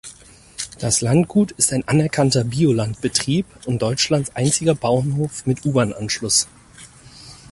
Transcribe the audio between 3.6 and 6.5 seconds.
und Deutschlands einziger Bauernhof mit U-Bahn-Anschluss.